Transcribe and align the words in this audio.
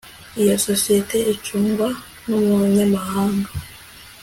Iyo 0.41 0.55
sosiyete 0.65 1.17
icungwa 1.33 1.87
numunyamahanga 2.27 3.49